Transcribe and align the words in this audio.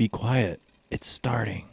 Be 0.00 0.08
quiet. 0.08 0.62
It's 0.90 1.06
starting. 1.06 1.66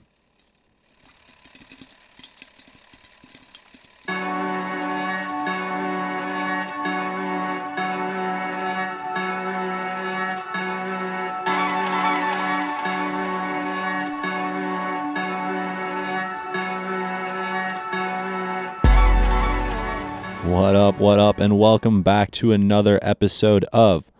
What 20.44 20.76
up, 20.76 21.00
what 21.00 21.18
up, 21.18 21.40
and 21.40 21.58
welcome 21.58 22.04
back 22.04 22.32
to 22.32 22.52
another 22.52 23.00
episode 23.02 23.64
of 23.72 24.12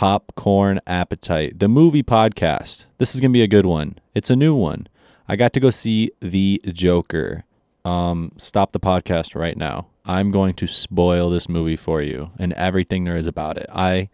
Popcorn 0.00 0.80
Appetite, 0.86 1.58
the 1.58 1.68
movie 1.68 2.02
podcast. 2.02 2.86
This 2.96 3.14
is 3.14 3.20
going 3.20 3.32
to 3.32 3.36
be 3.36 3.42
a 3.42 3.46
good 3.46 3.66
one. 3.66 3.98
It's 4.14 4.30
a 4.30 4.34
new 4.34 4.54
one. 4.54 4.88
I 5.28 5.36
got 5.36 5.52
to 5.52 5.60
go 5.60 5.68
see 5.68 6.10
The 6.22 6.58
Joker. 6.72 7.44
Um, 7.84 8.32
stop 8.38 8.72
the 8.72 8.80
podcast 8.80 9.34
right 9.34 9.58
now. 9.58 9.88
I'm 10.06 10.30
going 10.30 10.54
to 10.54 10.66
spoil 10.66 11.28
this 11.28 11.50
movie 11.50 11.76
for 11.76 12.00
you 12.00 12.30
and 12.38 12.54
everything 12.54 13.04
there 13.04 13.14
is 13.14 13.26
about 13.26 13.58
it. 13.58 13.66
I 13.74 14.08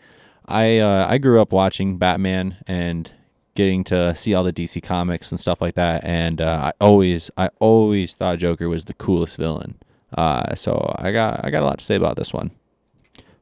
I 0.44 0.78
uh, 0.78 1.06
I 1.08 1.18
grew 1.18 1.40
up 1.40 1.52
watching 1.52 1.98
Batman 1.98 2.56
and 2.66 3.12
getting 3.54 3.84
to 3.84 4.12
see 4.16 4.34
all 4.34 4.42
the 4.42 4.52
DC 4.52 4.82
comics 4.82 5.30
and 5.30 5.38
stuff 5.38 5.60
like 5.60 5.76
that 5.76 6.02
and 6.02 6.40
uh, 6.40 6.62
I 6.64 6.84
always 6.84 7.30
I 7.36 7.50
always 7.60 8.12
thought 8.16 8.40
Joker 8.40 8.68
was 8.68 8.86
the 8.86 8.94
coolest 8.94 9.36
villain. 9.36 9.78
Uh, 10.18 10.52
so 10.56 10.96
I 10.98 11.12
got 11.12 11.44
I 11.44 11.50
got 11.50 11.62
a 11.62 11.66
lot 11.66 11.78
to 11.78 11.84
say 11.84 11.94
about 11.94 12.16
this 12.16 12.32
one. 12.32 12.50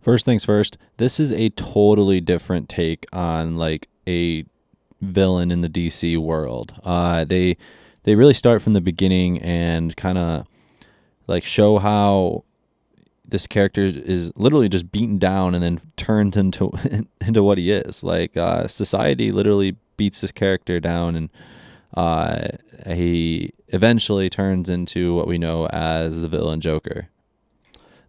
First 0.04 0.26
things 0.26 0.44
first, 0.44 0.76
this 0.98 1.18
is 1.18 1.32
a 1.32 1.48
totally 1.48 2.20
different 2.20 2.68
take 2.68 3.06
on 3.10 3.56
like 3.56 3.88
a 4.06 4.44
villain 5.00 5.50
in 5.50 5.62
the 5.62 5.68
DC 5.70 6.18
world. 6.18 6.74
Uh, 6.84 7.24
they 7.24 7.56
they 8.02 8.14
really 8.14 8.34
start 8.34 8.60
from 8.60 8.74
the 8.74 8.82
beginning 8.82 9.40
and 9.40 9.96
kind 9.96 10.18
of 10.18 10.46
like 11.26 11.42
show 11.42 11.78
how 11.78 12.44
this 13.26 13.46
character 13.46 13.86
is 13.86 14.30
literally 14.36 14.68
just 14.68 14.92
beaten 14.92 15.16
down 15.16 15.54
and 15.54 15.64
then 15.64 15.80
turned 15.96 16.36
into 16.36 16.70
into 17.22 17.42
what 17.42 17.56
he 17.56 17.70
is. 17.72 18.04
Like 18.04 18.36
uh, 18.36 18.68
society 18.68 19.32
literally 19.32 19.74
beats 19.96 20.20
this 20.20 20.32
character 20.32 20.80
down 20.80 21.16
and 21.16 21.30
uh, 21.94 22.48
he 22.88 23.54
eventually 23.68 24.28
turns 24.28 24.68
into 24.68 25.14
what 25.14 25.26
we 25.26 25.38
know 25.38 25.66
as 25.68 26.20
the 26.20 26.28
villain 26.28 26.60
Joker. 26.60 27.08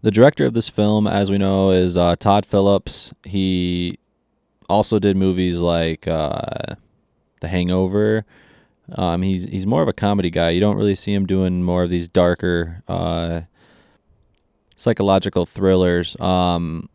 The 0.05 0.11
director 0.11 0.45
of 0.45 0.53
this 0.53 0.69
film, 0.69 1.07
as 1.07 1.31
we 1.31 1.39
know, 1.39 1.71
is 1.71 1.97
uh, 1.97 2.15
Todd 2.15 2.45
Phillips. 2.45 3.11
He 3.23 3.97
also 4.69 4.99
did 4.99 5.17
movies 5.17 5.61
like 5.61 6.07
uh, 6.07 6.75
The 7.41 7.47
Hangover. 7.47 8.23
Um, 8.91 9.23
he's 9.23 9.45
he's 9.45 9.65
more 9.65 9.81
of 9.81 9.87
a 9.87 9.93
comedy 9.93 10.29
guy. 10.29 10.51
You 10.51 10.59
don't 10.59 10.77
really 10.77 10.93
see 10.93 11.11
him 11.11 11.25
doing 11.25 11.63
more 11.63 11.81
of 11.81 11.89
these 11.89 12.07
darker 12.07 12.83
uh, 12.87 13.41
psychological 14.75 15.47
thrillers. 15.47 16.15
Um, 16.21 16.87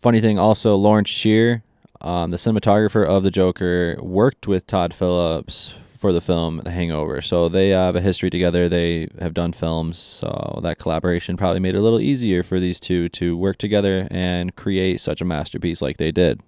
funny 0.00 0.22
thing, 0.22 0.38
also 0.38 0.74
Lawrence 0.74 1.10
Sher, 1.10 1.62
um, 2.00 2.30
the 2.30 2.38
cinematographer 2.38 3.06
of 3.06 3.24
the 3.24 3.30
Joker, 3.30 3.98
worked 4.00 4.46
with 4.46 4.66
Todd 4.66 4.94
Phillips 4.94 5.74
for 6.04 6.12
the 6.12 6.20
film 6.20 6.60
The 6.62 6.70
Hangover. 6.70 7.22
So 7.22 7.48
they 7.48 7.70
have 7.70 7.96
a 7.96 8.00
history 8.02 8.28
together. 8.28 8.68
They 8.68 9.08
have 9.20 9.32
done 9.32 9.54
films. 9.54 9.96
So 9.96 10.60
that 10.62 10.76
collaboration 10.76 11.38
probably 11.38 11.60
made 11.60 11.74
it 11.74 11.78
a 11.78 11.80
little 11.80 11.98
easier 11.98 12.42
for 12.42 12.60
these 12.60 12.78
two 12.78 13.08
to 13.08 13.34
work 13.38 13.56
together 13.56 14.06
and 14.10 14.54
create 14.54 15.00
such 15.00 15.22
a 15.22 15.24
masterpiece 15.24 15.80
like 15.80 15.96
they 15.96 16.12
did. 16.12 16.42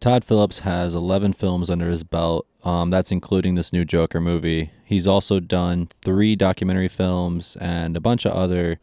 Todd 0.00 0.22
Phillips 0.22 0.58
has 0.58 0.94
11 0.94 1.32
films 1.32 1.70
under 1.70 1.88
his 1.88 2.02
belt. 2.02 2.46
Um, 2.62 2.90
that's 2.90 3.10
including 3.10 3.54
this 3.54 3.72
new 3.72 3.86
Joker 3.86 4.20
movie. 4.20 4.70
He's 4.84 5.08
also 5.08 5.40
done 5.40 5.88
three 6.02 6.36
documentary 6.36 6.88
films 6.88 7.56
and 7.58 7.96
a 7.96 8.00
bunch 8.00 8.26
of 8.26 8.32
other 8.32 8.78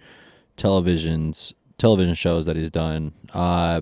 televisions 0.58 1.54
television 1.78 2.16
shows 2.16 2.48
that 2.48 2.56
he's 2.56 2.72
done. 2.72 3.12
Uh, 3.36 3.82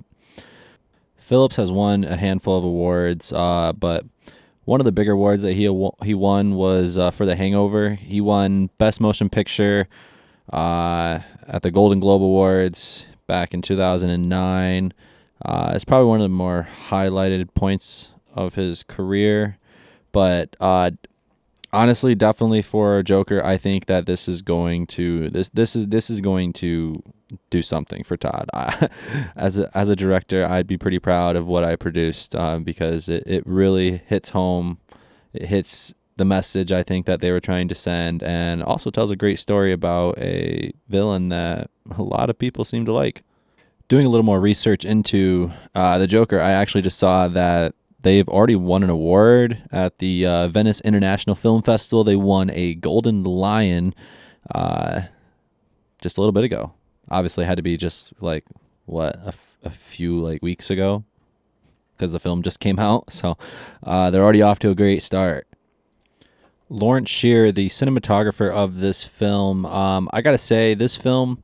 Phillips 1.16 1.56
has 1.56 1.72
won 1.72 2.04
a 2.04 2.18
handful 2.18 2.58
of 2.58 2.66
awards, 2.66 3.32
uh, 3.32 3.72
but 3.72 4.04
one 4.66 4.82
of 4.82 4.86
the 4.86 4.92
bigger 4.92 5.14
awards 5.14 5.44
that 5.44 5.54
he 5.54 5.64
he 6.04 6.14
won 6.14 6.56
was 6.56 6.98
uh, 6.98 7.12
for 7.12 7.26
The 7.26 7.36
Hangover. 7.36 7.92
He 7.96 8.20
won 8.20 8.70
Best 8.78 9.00
Motion 9.00 9.30
Picture 9.30 9.88
uh, 10.52 11.20
at 11.48 11.62
the 11.62 11.72
Golden 11.72 12.00
Globe 12.00 12.22
Awards 12.22 13.06
back 13.28 13.54
in 13.54 13.62
2009. 13.62 14.94
Uh, 15.44 15.72
it's 15.76 15.86
probably 15.86 16.08
one 16.08 16.20
of 16.20 16.26
the 16.26 16.30
more 16.30 16.68
highlighted 16.90 17.54
points 17.54 18.10
of 18.34 18.56
his 18.56 18.84
career, 18.84 19.58
but 20.12 20.56
uh, 20.60 20.92
honestly, 21.76 22.16
definitely 22.16 22.62
for 22.62 23.04
Joker, 23.04 23.44
I 23.44 23.58
think 23.58 23.86
that 23.88 24.06
this 24.06 24.28
is 24.28 24.42
going 24.42 24.88
to 24.88 25.30
this 25.30 25.50
this 25.50 25.76
is 25.76 25.88
this 25.88 26.10
is 26.10 26.22
going 26.22 26.54
to 26.54 27.04
do 27.50 27.62
something 27.62 28.04
for 28.04 28.16
Todd. 28.16 28.50
I, 28.54 28.90
as 29.36 29.58
a 29.58 29.70
as 29.78 29.90
a 29.90 29.96
director, 29.96 30.46
I'd 30.46 30.68
be 30.68 30.78
pretty 30.78 31.00
proud 31.00 31.36
of 31.36 31.48
what 31.48 31.64
I 31.64 31.76
produced 31.76 32.36
um, 32.36 32.64
because 32.64 33.10
it, 33.10 33.24
it 33.26 33.46
really 33.46 34.02
hits 34.08 34.30
home. 34.30 34.80
It 35.34 35.48
hits 35.48 35.94
the 36.18 36.26
message 36.26 36.72
I 36.72 36.82
think 36.82 37.06
that 37.08 37.20
they 37.20 37.32
were 37.32 37.42
trying 37.42 37.68
to 37.68 37.76
send, 37.76 38.24
and 38.24 38.64
also 38.64 38.90
tells 38.90 39.12
a 39.12 39.18
great 39.18 39.40
story 39.40 39.74
about 39.74 40.18
a 40.18 40.72
villain 40.88 41.30
that 41.30 41.70
a 41.92 42.02
lot 42.02 42.30
of 42.30 42.40
people 42.40 42.64
seem 42.64 42.86
to 42.86 42.94
like. 42.94 43.24
Doing 43.88 44.08
a 44.08 44.10
little 44.10 44.26
more 44.26 44.40
research 44.40 44.84
into 44.84 45.52
uh, 45.76 46.00
the 46.00 46.08
Joker, 46.08 46.42
I 46.42 46.54
actually 46.54 46.82
just 46.82 46.98
saw 46.98 47.28
that 47.28 47.76
they've 48.06 48.30
already 48.30 48.56
won 48.56 48.84
an 48.84 48.90
award 48.92 49.64
at 49.72 49.98
the 49.98 50.28
uh, 50.28 50.48
Venice 50.48 50.80
International 50.82 51.36
Film 51.36 51.64
Festival. 51.64 52.04
They 52.04 52.16
won 52.16 52.52
a 52.52 52.76
Golden 52.76 53.24
Lion 53.24 53.96
uh, 54.54 55.02
just 56.02 56.18
a 56.18 56.22
little 56.22 56.32
bit 56.32 56.44
ago. 56.44 56.74
Obviously 57.10 57.46
had 57.46 57.58
to 57.58 57.64
be 57.64 57.78
just 57.78 58.14
like 58.22 58.46
what 58.86 59.16
a, 59.24 59.30
f- 59.30 59.58
a 59.64 59.72
few 59.72 60.22
like 60.22 60.44
weeks 60.44 60.70
ago 60.70 61.04
because 61.98 62.12
the 62.12 62.20
film 62.20 62.44
just 62.44 62.60
came 62.60 62.78
out. 62.90 63.12
So 63.12 63.40
uh, 63.82 64.12
they're 64.12 64.24
already 64.24 64.44
off 64.44 64.60
to 64.60 64.70
a 64.70 64.76
great 64.76 65.02
start. 65.02 65.48
Lawrence 66.70 67.10
Sher 67.10 67.52
the 67.52 67.70
cinematographer 67.70 68.52
of 68.52 68.80
this 68.80 69.04
film 69.04 69.68
um, 69.68 70.10
i 70.12 70.24
gotta 70.24 70.40
say 70.40 70.74
this 70.74 70.96
film 70.96 71.44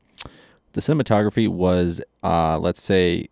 the 0.74 0.82
cinematography 0.82 1.48
was 1.48 2.02
uh, 2.24 2.58
let's 2.58 2.82
say 2.82 3.28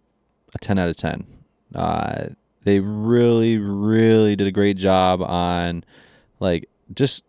a 0.54 0.60
10 0.60 0.78
out 0.78 0.90
of 0.90 0.96
10 0.96 1.26
uh, 1.74 2.28
they 2.64 2.80
really 2.80 3.58
really 3.58 4.36
did 4.36 4.48
a 4.48 4.52
great 4.52 4.78
job 4.78 5.22
on 5.22 5.84
like 6.40 6.70
just 6.94 7.24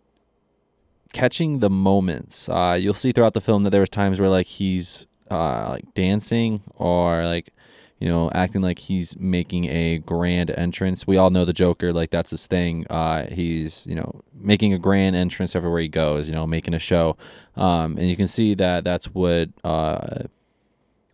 catching 1.13 1.59
the 1.61 1.71
moments. 1.71 2.49
Uh, 2.49 2.77
you'll 2.81 2.95
see 2.95 3.13
throughout 3.13 3.35
the 3.35 3.41
film 3.41 3.65
that 3.65 3.71
there 3.71 3.81
was 3.81 3.91
times 3.91 4.21
where 4.21 4.29
like 4.29 4.47
he's 4.47 5.07
uh, 5.31 5.71
like 5.71 5.95
dancing 5.95 6.63
or 6.77 7.25
like 7.25 7.51
you 7.99 8.09
know 8.09 8.31
acting 8.35 8.63
like 8.63 8.79
he's 8.79 9.19
making 9.19 9.67
a 9.67 9.99
grand 9.99 10.51
entrance. 10.51 11.07
We 11.07 11.17
all 11.17 11.31
know 11.31 11.45
the 11.45 11.53
Joker, 11.53 11.93
like 11.93 12.11
that's 12.11 12.31
his 12.31 12.47
thing. 12.47 12.87
Uh, 12.89 13.27
he's 13.27 13.87
you 13.87 13.95
know 13.95 14.23
making 14.35 14.73
a 14.73 14.79
grand 14.79 15.17
entrance 15.17 15.55
everywhere 15.55 15.81
he 15.81 15.89
goes. 15.89 16.29
You 16.29 16.35
know, 16.35 16.47
making 16.47 16.75
a 16.75 16.79
show, 16.79 17.17
um, 17.57 17.97
and 17.99 18.09
you 18.09 18.17
can 18.17 18.29
see 18.29 18.55
that 18.55 18.85
that's 18.85 19.07
what. 19.07 19.51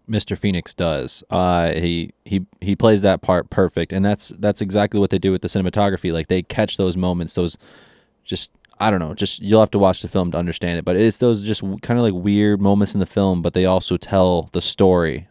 Mr. 0.09 0.39
Phoenix 0.39 0.73
does. 0.75 1.25
Uh, 1.31 1.73
he 1.73 2.13
he 2.25 2.47
he 2.61 2.77
plays 2.77 3.03
that 3.03 3.23
part 3.23 3.51
perfect, 3.51 3.93
and 3.93 4.05
that's 4.05 4.29
that's 4.29 4.61
exactly 4.61 5.01
what 5.01 5.11
they 5.11 5.19
do 5.19 5.33
with 5.33 5.43
the 5.43 5.49
cinematography. 5.49 6.13
Like 6.13 6.29
they 6.29 6.43
catch 6.43 6.77
those 6.77 6.97
moments, 6.97 7.35
those 7.35 7.59
just 8.25 8.53
I 8.79 8.91
don't 8.91 9.01
know, 9.01 9.15
just 9.15 9.41
you'll 9.41 9.61
have 9.61 9.71
to 9.73 9.79
watch 9.79 10.03
the 10.03 10.09
film 10.09 10.31
to 10.33 10.39
understand 10.39 10.79
it. 10.79 10.85
But 10.85 10.97
it's 10.97 11.19
those 11.19 11.43
just 11.43 11.63
kind 11.83 11.99
of 11.99 12.05
like 12.05 12.15
weird 12.15 12.61
moments 12.61 12.95
in 12.95 13.01
the 13.01 13.07
film, 13.07 13.43
but 13.43 13.55
they 13.55 13.65
also 13.65 13.97
tell 13.97 14.45
the 14.53 14.61
story. 14.61 15.29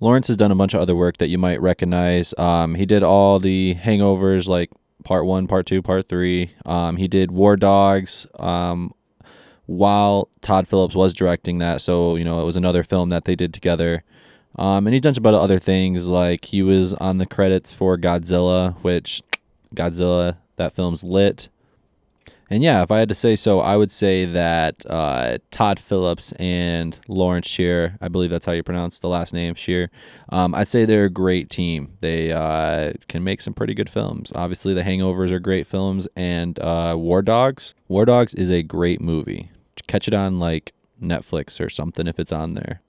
Lawrence 0.00 0.28
has 0.28 0.36
done 0.36 0.50
a 0.50 0.56
bunch 0.56 0.74
of 0.74 0.80
other 0.80 0.94
work 0.94 1.18
that 1.18 1.28
you 1.28 1.38
might 1.38 1.60
recognize. 1.60 2.34
Um, 2.36 2.74
he 2.74 2.84
did 2.84 3.02
all 3.02 3.38
the 3.38 3.74
hangovers, 3.76 4.46
like 4.46 4.70
part 5.04 5.24
one, 5.24 5.46
part 5.46 5.66
two, 5.66 5.82
part 5.82 6.08
three. 6.08 6.52
Um, 6.66 6.96
he 6.96 7.08
did 7.08 7.30
War 7.30 7.56
Dogs 7.56 8.26
um, 8.38 8.92
while 9.66 10.28
Todd 10.40 10.68
Phillips 10.68 10.94
was 10.94 11.12
directing 11.12 11.58
that. 11.58 11.80
So, 11.80 12.16
you 12.16 12.24
know, 12.24 12.40
it 12.40 12.44
was 12.44 12.56
another 12.56 12.82
film 12.82 13.08
that 13.10 13.24
they 13.24 13.34
did 13.34 13.54
together. 13.54 14.04
Um, 14.56 14.86
and 14.86 14.94
he's 14.94 15.00
done 15.00 15.14
some 15.14 15.26
other 15.26 15.58
things, 15.58 16.08
like 16.08 16.44
he 16.44 16.62
was 16.62 16.94
on 16.94 17.18
the 17.18 17.26
credits 17.26 17.72
for 17.72 17.96
Godzilla, 17.98 18.76
which 18.82 19.22
Godzilla, 19.74 20.36
that 20.56 20.72
film's 20.72 21.02
lit. 21.02 21.48
And 22.50 22.62
yeah, 22.62 22.82
if 22.82 22.90
I 22.92 22.98
had 22.98 23.08
to 23.08 23.14
say 23.14 23.36
so, 23.36 23.60
I 23.60 23.76
would 23.76 23.90
say 23.90 24.26
that 24.26 24.84
uh, 24.88 25.38
Todd 25.50 25.80
Phillips 25.80 26.30
and 26.32 26.96
Lawrence 27.08 27.48
Sher, 27.48 27.96
I 28.00 28.08
believe 28.08 28.30
that's 28.30 28.44
how 28.46 28.52
you 28.52 28.62
pronounce 28.62 29.00
the 29.00 29.08
last 29.08 29.32
name, 29.32 29.54
Sher, 29.54 29.90
um, 30.28 30.54
I'd 30.54 30.68
say 30.68 30.84
they're 30.84 31.06
a 31.06 31.10
great 31.10 31.48
team. 31.50 31.96
They 32.00 32.32
uh, 32.32 32.92
can 33.08 33.24
make 33.24 33.40
some 33.40 33.54
pretty 33.54 33.74
good 33.74 33.90
films. 33.90 34.30
Obviously, 34.36 34.74
The 34.74 34.82
Hangovers 34.82 35.30
are 35.30 35.40
great 35.40 35.66
films, 35.66 36.06
and 36.14 36.58
uh, 36.60 36.94
War 36.96 37.22
Dogs. 37.22 37.74
War 37.88 38.04
Dogs 38.04 38.34
is 38.34 38.50
a 38.50 38.62
great 38.62 39.00
movie. 39.00 39.50
Catch 39.86 40.08
it 40.08 40.14
on 40.14 40.38
like 40.38 40.72
Netflix 41.02 41.64
or 41.64 41.68
something 41.68 42.06
if 42.06 42.18
it's 42.18 42.32
on 42.32 42.54
there. 42.54 42.80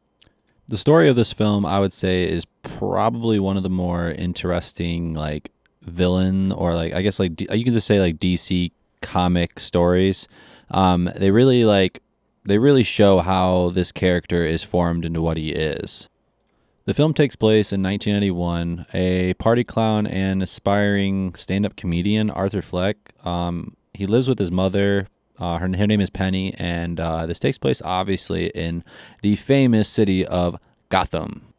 The 0.68 0.78
story 0.78 1.08
of 1.10 1.16
this 1.16 1.32
film, 1.32 1.66
I 1.66 1.80
would 1.80 1.94
say, 1.94 2.28
is 2.28 2.46
probably 2.64 3.40
one 3.40 3.58
of 3.58 3.64
the 3.64 3.70
more 3.70 4.10
interesting, 4.10 5.14
like 5.14 5.52
villain 5.82 6.52
or 6.52 6.74
like 6.74 6.94
I 6.94 7.02
guess 7.02 7.20
like 7.20 7.36
D- 7.36 7.48
you 7.52 7.64
can 7.64 7.74
just 7.74 7.88
say 7.88 8.00
like 8.00 8.18
DC 8.18 8.72
comic 9.02 9.60
stories. 9.60 10.28
Um, 10.72 11.10
they 11.16 11.30
really 11.32 11.66
like 11.66 12.02
they 12.44 12.58
really 12.58 12.84
show 12.84 13.20
how 13.20 13.72
this 13.74 13.92
character 13.92 14.46
is 14.46 14.64
formed 14.64 15.06
into 15.06 15.22
what 15.22 15.38
he 15.38 15.52
is. 15.52 16.10
The 16.86 16.94
film 16.94 17.16
takes 17.16 17.36
place 17.36 17.74
in 17.74 17.82
1991. 17.82 18.86
A 18.94 19.34
party 19.36 19.64
clown 19.64 20.06
and 20.06 20.44
aspiring 20.44 21.34
stand-up 21.34 21.76
comedian, 21.76 22.30
Arthur 22.30 22.62
Fleck. 22.62 22.98
Um, 23.26 23.76
he 23.96 24.06
lives 24.06 24.28
with 24.28 24.38
his 24.38 24.52
mother. 24.52 25.08
Uh, 25.38 25.58
her, 25.58 25.68
her 25.78 25.88
name 25.88 26.02
is 26.02 26.10
Penny, 26.10 26.54
and 26.56 27.00
uh, 27.00 27.26
this 27.26 27.40
takes 27.40 27.58
place 27.58 27.82
obviously 27.84 28.48
in 28.48 28.84
the 29.22 29.36
famous 29.36 29.90
city 29.90 30.26
of 30.26 30.56
Gotham. 30.90 31.54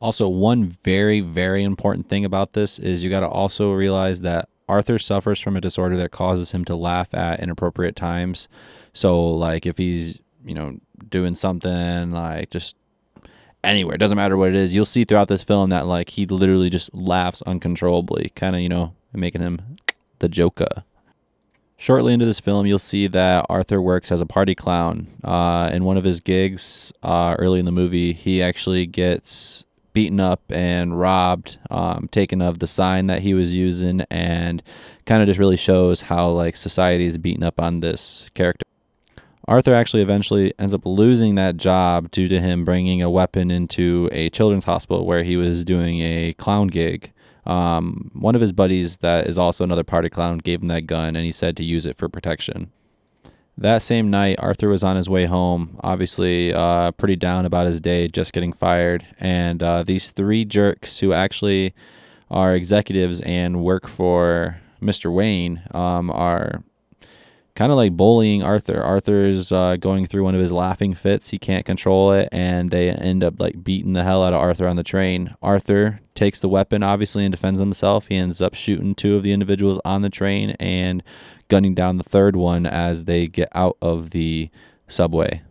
Also, 0.00 0.28
one 0.28 0.64
very, 0.64 1.20
very 1.20 1.62
important 1.62 2.08
thing 2.08 2.24
about 2.24 2.52
this 2.52 2.78
is 2.78 3.02
you 3.02 3.10
got 3.10 3.20
to 3.20 3.28
also 3.28 3.72
realize 3.72 4.20
that 4.20 4.48
Arthur 4.68 4.98
suffers 4.98 5.40
from 5.40 5.56
a 5.56 5.60
disorder 5.60 5.96
that 5.96 6.10
causes 6.10 6.52
him 6.52 6.64
to 6.66 6.74
laugh 6.74 7.14
at 7.14 7.40
inappropriate 7.40 7.96
times. 7.96 8.48
So, 8.92 9.30
like, 9.30 9.66
if 9.66 9.78
he's, 9.78 10.20
you 10.44 10.54
know, 10.54 10.78
doing 11.08 11.34
something 11.34 12.10
like 12.10 12.50
just 12.50 12.76
anywhere, 13.62 13.94
it 13.94 13.98
doesn't 13.98 14.16
matter 14.16 14.36
what 14.36 14.48
it 14.48 14.56
is, 14.56 14.74
you'll 14.74 14.84
see 14.84 15.04
throughout 15.04 15.28
this 15.28 15.44
film 15.44 15.70
that, 15.70 15.86
like, 15.86 16.10
he 16.10 16.26
literally 16.26 16.70
just 16.70 16.94
laughs 16.94 17.42
uncontrollably, 17.42 18.30
kind 18.34 18.56
of, 18.56 18.62
you 18.62 18.68
know, 18.68 18.94
making 19.12 19.40
him 19.40 19.76
the 20.18 20.28
Joker. 20.28 20.84
Shortly 21.84 22.14
into 22.14 22.24
this 22.24 22.40
film, 22.40 22.64
you'll 22.64 22.78
see 22.78 23.08
that 23.08 23.44
Arthur 23.50 23.78
works 23.78 24.10
as 24.10 24.22
a 24.22 24.26
party 24.26 24.54
clown. 24.54 25.06
Uh, 25.22 25.68
in 25.70 25.84
one 25.84 25.98
of 25.98 26.04
his 26.04 26.18
gigs 26.18 26.94
uh, 27.02 27.36
early 27.38 27.58
in 27.58 27.66
the 27.66 27.72
movie, 27.72 28.14
he 28.14 28.42
actually 28.42 28.86
gets 28.86 29.66
beaten 29.92 30.18
up 30.18 30.40
and 30.48 30.98
robbed, 30.98 31.58
um, 31.70 32.08
taken 32.10 32.40
of 32.40 32.58
the 32.58 32.66
sign 32.66 33.08
that 33.08 33.20
he 33.20 33.34
was 33.34 33.54
using, 33.54 34.00
and 34.10 34.62
kind 35.04 35.20
of 35.20 35.28
just 35.28 35.38
really 35.38 35.58
shows 35.58 36.00
how 36.00 36.30
like 36.30 36.56
society 36.56 37.04
is 37.04 37.18
beaten 37.18 37.42
up 37.42 37.60
on 37.60 37.80
this 37.80 38.30
character. 38.30 38.64
Arthur 39.46 39.74
actually 39.74 40.00
eventually 40.00 40.54
ends 40.58 40.72
up 40.72 40.86
losing 40.86 41.34
that 41.34 41.58
job 41.58 42.10
due 42.10 42.28
to 42.28 42.40
him 42.40 42.64
bringing 42.64 43.02
a 43.02 43.10
weapon 43.10 43.50
into 43.50 44.08
a 44.10 44.30
children's 44.30 44.64
hospital 44.64 45.04
where 45.04 45.22
he 45.22 45.36
was 45.36 45.66
doing 45.66 46.00
a 46.00 46.32
clown 46.38 46.68
gig. 46.68 47.12
Um, 47.46 48.10
one 48.14 48.34
of 48.34 48.40
his 48.40 48.52
buddies, 48.52 48.98
that 48.98 49.26
is 49.26 49.38
also 49.38 49.64
another 49.64 49.84
party 49.84 50.08
clown, 50.08 50.38
gave 50.38 50.62
him 50.62 50.68
that 50.68 50.86
gun 50.86 51.16
and 51.16 51.24
he 51.24 51.32
said 51.32 51.56
to 51.58 51.64
use 51.64 51.86
it 51.86 51.98
for 51.98 52.08
protection. 52.08 52.70
That 53.56 53.82
same 53.82 54.10
night, 54.10 54.40
Arthur 54.40 54.68
was 54.68 54.82
on 54.82 54.96
his 54.96 55.08
way 55.08 55.26
home, 55.26 55.78
obviously 55.82 56.52
uh, 56.52 56.90
pretty 56.92 57.14
down 57.14 57.46
about 57.46 57.66
his 57.66 57.80
day, 57.80 58.08
just 58.08 58.32
getting 58.32 58.52
fired. 58.52 59.06
And 59.20 59.62
uh, 59.62 59.84
these 59.84 60.10
three 60.10 60.44
jerks 60.44 60.98
who 60.98 61.12
actually 61.12 61.72
are 62.30 62.56
executives 62.56 63.20
and 63.20 63.62
work 63.62 63.86
for 63.86 64.60
Mr. 64.82 65.12
Wayne 65.12 65.62
um, 65.72 66.10
are 66.10 66.64
kind 67.54 67.70
of 67.70 67.76
like 67.76 67.96
bullying 67.96 68.42
Arthur. 68.42 68.82
Arthur's 68.82 69.52
uh, 69.52 69.76
going 69.76 70.06
through 70.06 70.24
one 70.24 70.34
of 70.34 70.40
his 70.40 70.52
laughing 70.52 70.92
fits. 70.92 71.30
He 71.30 71.38
can't 71.38 71.64
control 71.64 72.12
it, 72.12 72.28
and 72.32 72.70
they 72.70 72.90
end 72.90 73.22
up 73.22 73.38
like 73.38 73.62
beating 73.62 73.92
the 73.92 74.02
hell 74.02 74.24
out 74.24 74.32
of 74.32 74.40
Arthur 74.40 74.66
on 74.66 74.76
the 74.76 74.82
train. 74.82 75.34
Arthur 75.40 76.00
takes 76.14 76.40
the 76.40 76.48
weapon, 76.48 76.82
obviously, 76.82 77.24
and 77.24 77.32
defends 77.32 77.60
himself. 77.60 78.08
He 78.08 78.16
ends 78.16 78.42
up 78.42 78.54
shooting 78.54 78.94
two 78.94 79.16
of 79.16 79.22
the 79.22 79.32
individuals 79.32 79.80
on 79.84 80.02
the 80.02 80.10
train 80.10 80.50
and 80.58 81.02
gunning 81.48 81.74
down 81.74 81.98
the 81.98 82.04
third 82.04 82.34
one 82.36 82.66
as 82.66 83.04
they 83.04 83.26
get 83.26 83.48
out 83.52 83.76
of 83.80 84.10
the 84.10 84.50
subway. 84.88 85.42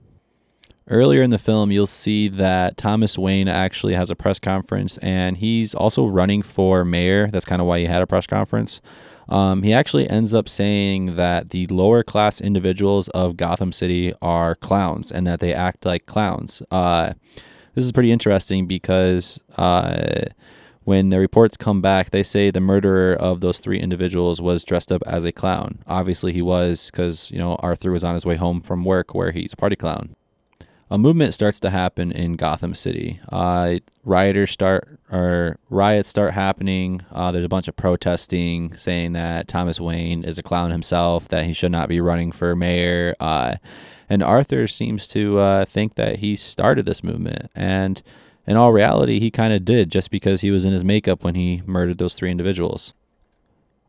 Earlier 0.89 1.21
in 1.21 1.29
the 1.29 1.38
film, 1.38 1.71
you'll 1.71 1.88
see 1.88 2.27
that 2.27 2.75
Thomas 2.75 3.17
Wayne 3.17 3.47
actually 3.47 3.94
has 3.94 4.11
a 4.11 4.15
press 4.17 4.38
conference 4.38 4.97
and 4.97 5.38
he's 5.38 5.73
also 5.73 6.05
running 6.05 6.41
for 6.41 6.83
mayor. 6.83 7.29
That's 7.31 7.45
kind 7.45 7.61
of 7.61 7.67
why 7.67 7.79
he 7.79 7.85
had 7.85 8.01
a 8.01 8.07
press 8.07 8.27
conference. 8.27 8.81
Um, 9.29 9.63
he 9.63 9.73
actually 9.73 10.09
ends 10.09 10.33
up 10.33 10.49
saying 10.49 11.15
that 11.15 11.49
the 11.49 11.67
lower 11.67 12.03
class 12.03 12.41
individuals 12.41 13.07
of 13.09 13.37
Gotham 13.37 13.71
City 13.71 14.13
are 14.21 14.55
clowns 14.55 15.11
and 15.11 15.25
that 15.27 15.39
they 15.39 15.53
act 15.53 15.85
like 15.85 16.05
clowns. 16.05 16.61
Uh, 16.71 17.13
this 17.75 17.85
is 17.85 17.91
pretty 17.91 18.11
interesting 18.11 18.67
because 18.67 19.39
uh, 19.57 20.25
when 20.83 21.09
the 21.09 21.19
reports 21.19 21.57
come 21.57 21.81
back, 21.81 22.11
they 22.11 22.23
say 22.23 22.51
the 22.51 22.59
murderer 22.59 23.15
of 23.15 23.41
those 23.41 23.59
three 23.59 23.79
individuals 23.79 24.41
was 24.41 24.63
dressed 24.63 24.91
up 24.91 25.01
as 25.07 25.25
a 25.25 25.31
clown. 25.31 25.79
Obviously, 25.87 26.33
he 26.33 26.41
was 26.41 26.91
because 26.91 27.31
you 27.31 27.37
know 27.37 27.55
Arthur 27.55 27.91
was 27.91 28.03
on 28.03 28.13
his 28.13 28.25
way 28.25 28.35
home 28.35 28.61
from 28.61 28.83
work 28.83 29.15
where 29.15 29.31
he's 29.31 29.53
a 29.53 29.57
party 29.57 29.75
clown. 29.75 30.15
A 30.91 30.97
movement 30.97 31.33
starts 31.33 31.59
to 31.62 31.69
happen 31.69 32.12
in 32.12 32.33
Gotham 32.33 32.75
City. 32.75 33.19
Uh, 33.31 33.75
rioters 34.03 34.51
start 34.51 35.00
or 35.12 35.57
riots 35.69 36.09
start 36.09 36.33
happening. 36.33 37.01
Uh, 37.12 37.31
there's 37.31 37.45
a 37.45 37.50
bunch 37.50 37.68
of 37.68 37.75
protesting 37.75 38.75
saying 38.77 39.13
that 39.13 39.47
Thomas 39.47 39.80
Wayne 39.80 40.24
is 40.24 40.38
a 40.38 40.44
clown 40.44 40.71
himself, 40.71 41.27
that 41.30 41.45
he 41.45 41.53
should 41.53 41.71
not 41.71 41.89
be 41.89 42.00
running 42.00 42.31
for 42.31 42.56
mayor. 42.56 43.15
Uh, 43.19 43.56
and 44.09 44.21
Arthur 44.21 44.68
seems 44.68 45.07
to 45.07 45.39
uh, 45.39 45.65
think 45.65 45.95
that 45.95 46.18
he 46.18 46.35
started 46.35 46.86
this 46.86 47.03
movement 47.03 47.50
and 47.56 48.03
in 48.45 48.57
all 48.57 48.74
reality, 48.74 49.19
he 49.19 49.31
kind 49.31 49.53
of 49.53 49.63
did 49.63 49.89
just 49.89 50.12
because 50.12 50.41
he 50.41 50.51
was 50.51 50.65
in 50.65 50.74
his 50.74 50.83
makeup 50.83 51.24
when 51.24 51.36
he 51.36 51.62
murdered 51.65 51.97
those 51.97 52.13
three 52.13 52.29
individuals. 52.29 52.94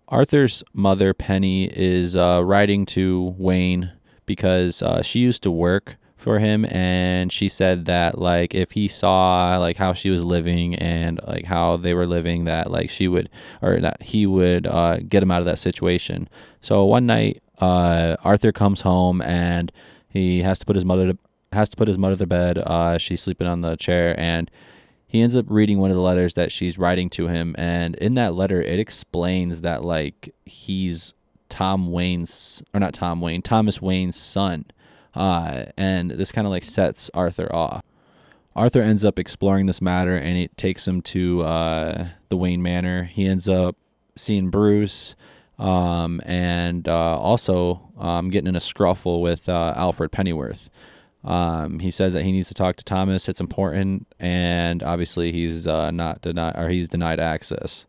Arthur's 0.09 0.63
mother, 0.73 1.13
Penny, 1.13 1.65
is 1.65 2.15
uh, 2.15 2.43
writing 2.45 2.87
to 2.87 3.35
Wayne 3.37 3.93
because 4.27 4.81
uh, 4.83 5.03
she 5.03 5.19
used 5.19 5.43
to 5.43 5.51
work 5.51 5.97
for 6.25 6.39
him 6.39 6.65
and 6.71 7.31
she 7.31 7.49
said 7.49 7.85
that 7.85 8.19
like 8.19 8.55
if 8.55 8.73
he 8.73 8.89
saw 8.89 9.57
like 9.59 9.77
how 9.77 9.93
she 9.93 10.11
was 10.11 10.25
living 10.25 10.75
and 10.77 11.21
like 11.27 11.45
how 11.45 11.77
they 11.77 11.95
were 11.95 12.07
living 12.07 12.45
that 12.45 12.71
like 12.71 12.91
she 12.91 13.07
would 13.07 13.29
or 13.63 13.79
that 13.79 14.03
he 14.03 14.27
would 14.27 14.67
uh, 14.67 14.97
get 15.09 15.23
him 15.23 15.31
out 15.31 15.41
of 15.41 15.47
that 15.47 15.59
situation 15.59 16.29
so 16.61 16.85
one 16.85 17.07
night 17.07 17.43
uh, 17.61 18.17
arthur 18.25 18.51
comes 18.51 18.81
home 18.81 19.23
and 19.23 19.71
he 20.15 20.43
has 20.43 20.61
to 20.61 20.65
put 20.67 20.77
his 20.77 20.85
mother 20.85 21.13
to, 21.13 21.19
has 21.53 21.69
to 21.69 21.77
put 21.77 21.89
his 21.89 21.99
mother 21.99 22.17
to 22.17 22.27
bed. 22.27 22.57
Uh, 22.59 22.97
she's 22.99 23.21
sleeping 23.21 23.49
on 23.49 23.61
the 23.61 23.77
chair, 23.77 24.19
and 24.19 24.51
he 25.07 25.21
ends 25.21 25.37
up 25.37 25.47
reading 25.49 25.79
one 25.79 25.91
of 25.91 25.97
the 25.97 26.03
letters 26.03 26.35
that 26.35 26.53
she's 26.53 26.79
writing 26.79 27.11
to 27.11 27.27
him. 27.27 27.55
And 27.59 27.97
in 27.97 28.15
that 28.15 28.35
letter, 28.35 28.63
it 28.63 28.79
explains 28.79 29.63
that 29.63 29.85
like 29.85 30.33
he's 30.47 31.15
Tom 31.49 31.91
Wayne's 31.91 32.63
or 32.73 32.81
not 32.81 32.95
Tom 32.95 33.21
Wayne, 33.21 33.43
Thomas 33.43 33.83
Wayne's 33.83 34.17
son. 34.17 34.67
Uh, 35.15 35.67
and 35.77 36.11
this 36.11 36.33
kind 36.33 36.47
of 36.47 36.51
like 36.51 36.65
sets 36.65 37.11
Arthur 37.15 37.55
off. 37.55 37.83
Arthur 38.57 38.83
ends 38.83 39.05
up 39.05 39.19
exploring 39.19 39.67
this 39.67 39.83
matter, 39.83 40.17
and 40.17 40.39
it 40.39 40.57
takes 40.57 40.87
him 40.87 41.03
to 41.03 41.43
uh, 41.43 42.09
the 42.29 42.37
Wayne 42.37 42.63
Manor. 42.63 43.05
He 43.05 43.27
ends 43.27 43.49
up 43.49 43.77
seeing 44.17 44.51
Bruce. 44.51 45.15
Um, 45.59 46.21
and 46.25 46.89
uh, 46.89 47.17
also 47.17 47.93
um, 47.97 48.31
getting 48.31 48.49
in 48.49 48.57
a 48.57 48.61
scruffle 48.61 49.21
with 49.21 49.49
uh, 49.49 49.73
Alfred 49.77 50.11
Pennyworth. 50.11 50.69
Um, 51.23 51.79
he 51.79 51.91
says 51.91 52.13
that 52.13 52.23
he 52.23 52.33
needs 52.33 52.49
to 52.49 52.55
talk 52.55 52.77
to 52.77 52.85
Thomas. 52.85 53.29
It's 53.29 53.41
important, 53.41 54.07
and 54.19 54.83
obviously 54.83 55.33
he's 55.33 55.67
uh, 55.67 55.91
not 55.91 56.21
denied 56.21 56.55
or 56.57 56.69
he's 56.69 56.89
denied 56.89 57.21
access. 57.21 57.87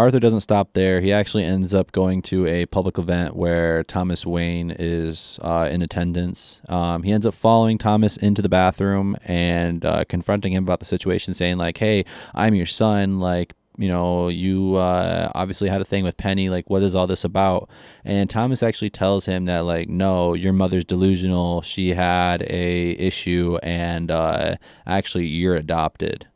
Arthur 0.00 0.18
doesn't 0.18 0.40
stop 0.40 0.72
there. 0.72 1.02
He 1.02 1.12
actually 1.12 1.44
ends 1.44 1.74
up 1.74 1.92
going 1.92 2.22
to 2.22 2.46
a 2.46 2.64
public 2.64 2.96
event 2.96 3.36
where 3.36 3.84
Thomas 3.84 4.24
Wayne 4.24 4.74
is 4.78 5.38
uh, 5.42 5.68
in 5.70 5.82
attendance. 5.82 6.62
Um, 6.70 7.02
he 7.02 7.12
ends 7.12 7.26
up 7.26 7.34
following 7.34 7.76
Thomas 7.76 8.16
into 8.16 8.40
the 8.40 8.48
bathroom 8.48 9.14
and 9.24 9.84
uh, 9.84 10.04
confronting 10.08 10.54
him 10.54 10.64
about 10.64 10.80
the 10.80 10.86
situation, 10.86 11.34
saying 11.34 11.58
like, 11.58 11.76
"Hey, 11.76 12.06
I'm 12.34 12.54
your 12.54 12.64
son. 12.64 13.20
Like, 13.20 13.52
you 13.76 13.88
know, 13.88 14.28
you 14.28 14.76
uh, 14.76 15.30
obviously 15.34 15.68
had 15.68 15.82
a 15.82 15.84
thing 15.84 16.02
with 16.02 16.16
Penny. 16.16 16.48
Like, 16.48 16.70
what 16.70 16.82
is 16.82 16.94
all 16.94 17.06
this 17.06 17.24
about? 17.24 17.68
And 18.02 18.30
Thomas 18.30 18.62
actually 18.62 18.90
tells 18.90 19.26
him 19.26 19.44
that, 19.44 19.66
like, 19.66 19.90
no, 19.90 20.32
your 20.32 20.54
mother's 20.54 20.86
delusional. 20.86 21.60
She 21.60 21.90
had 21.90 22.40
a 22.48 22.92
issue, 22.92 23.58
and 23.62 24.10
uh, 24.10 24.56
actually, 24.86 25.26
you're 25.26 25.56
adopted. 25.56 26.26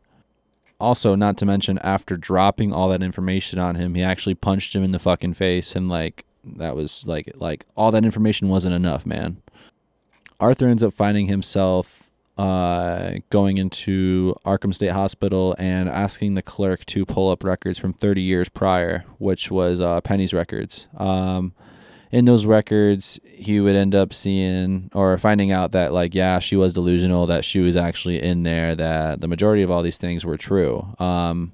Also, 0.80 1.14
not 1.14 1.36
to 1.38 1.46
mention, 1.46 1.78
after 1.78 2.16
dropping 2.16 2.72
all 2.72 2.88
that 2.88 3.02
information 3.02 3.58
on 3.58 3.76
him, 3.76 3.94
he 3.94 4.02
actually 4.02 4.34
punched 4.34 4.74
him 4.74 4.82
in 4.82 4.92
the 4.92 4.98
fucking 4.98 5.34
face, 5.34 5.74
and 5.76 5.88
like, 5.88 6.24
that 6.44 6.76
was 6.76 7.06
like, 7.06 7.32
like 7.36 7.64
all 7.76 7.90
that 7.90 8.04
information 8.04 8.48
wasn't 8.48 8.74
enough, 8.74 9.06
man. 9.06 9.40
Arthur 10.40 10.66
ends 10.66 10.82
up 10.82 10.92
finding 10.92 11.26
himself 11.26 12.10
uh, 12.36 13.12
going 13.30 13.58
into 13.58 14.34
Arkham 14.44 14.74
State 14.74 14.90
Hospital 14.90 15.54
and 15.58 15.88
asking 15.88 16.34
the 16.34 16.42
clerk 16.42 16.84
to 16.86 17.06
pull 17.06 17.30
up 17.30 17.44
records 17.44 17.78
from 17.78 17.92
30 17.92 18.22
years 18.22 18.48
prior, 18.48 19.04
which 19.18 19.50
was 19.50 19.80
uh, 19.80 20.00
Penny's 20.00 20.34
records. 20.34 20.88
Um, 20.96 21.52
in 22.10 22.24
those 22.24 22.46
records, 22.46 23.18
he 23.24 23.60
would 23.60 23.76
end 23.76 23.94
up 23.94 24.12
seeing 24.12 24.90
or 24.94 25.16
finding 25.18 25.50
out 25.50 25.72
that, 25.72 25.92
like, 25.92 26.14
yeah, 26.14 26.38
she 26.38 26.56
was 26.56 26.74
delusional, 26.74 27.26
that 27.26 27.44
she 27.44 27.60
was 27.60 27.76
actually 27.76 28.22
in 28.22 28.42
there, 28.42 28.74
that 28.74 29.20
the 29.20 29.28
majority 29.28 29.62
of 29.62 29.70
all 29.70 29.82
these 29.82 29.98
things 29.98 30.24
were 30.24 30.36
true. 30.36 30.94
Um, 30.98 31.52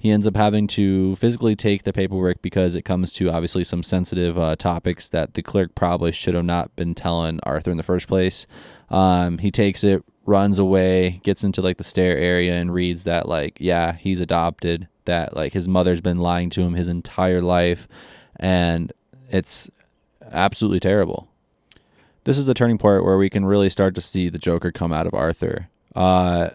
he 0.00 0.10
ends 0.10 0.26
up 0.26 0.34
having 0.34 0.66
to 0.68 1.14
physically 1.16 1.54
take 1.54 1.82
the 1.82 1.92
paperwork 1.92 2.40
because 2.40 2.74
it 2.74 2.82
comes 2.82 3.12
to 3.12 3.30
obviously 3.30 3.64
some 3.64 3.82
sensitive 3.82 4.38
uh, 4.38 4.56
topics 4.56 5.10
that 5.10 5.34
the 5.34 5.42
clerk 5.42 5.74
probably 5.74 6.10
should 6.10 6.32
have 6.32 6.44
not 6.44 6.74
been 6.74 6.94
telling 6.94 7.38
Arthur 7.42 7.70
in 7.70 7.76
the 7.76 7.82
first 7.82 8.08
place. 8.08 8.46
Um, 8.88 9.36
he 9.36 9.50
takes 9.50 9.84
it, 9.84 10.02
runs 10.24 10.58
away, 10.58 11.20
gets 11.22 11.44
into 11.44 11.60
like 11.60 11.76
the 11.76 11.84
stair 11.84 12.16
area 12.16 12.54
and 12.54 12.72
reads 12.72 13.04
that 13.04 13.28
like 13.28 13.58
yeah, 13.60 13.92
he's 13.92 14.20
adopted, 14.20 14.88
that 15.04 15.36
like 15.36 15.52
his 15.52 15.68
mother's 15.68 16.00
been 16.00 16.18
lying 16.18 16.48
to 16.50 16.62
him 16.62 16.72
his 16.72 16.88
entire 16.88 17.42
life 17.42 17.86
and 18.36 18.92
it's 19.28 19.70
absolutely 20.30 20.80
terrible. 20.80 21.28
This 22.24 22.38
is 22.38 22.46
the 22.46 22.54
turning 22.54 22.78
point 22.78 23.04
where 23.04 23.16
we 23.16 23.30
can 23.30 23.46
really 23.46 23.70
start 23.70 23.94
to 23.94 24.00
see 24.00 24.28
the 24.28 24.38
Joker 24.38 24.70
come 24.70 24.92
out 24.92 25.06
of 25.06 25.14
Arthur. 25.14 25.68
Uh 25.94 26.50